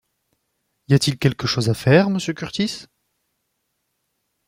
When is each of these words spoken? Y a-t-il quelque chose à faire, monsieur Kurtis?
Y 0.87 0.95
a-t-il 0.95 1.19
quelque 1.19 1.45
chose 1.45 1.69
à 1.69 1.75
faire, 1.75 2.09
monsieur 2.09 2.33
Kurtis? 2.33 2.87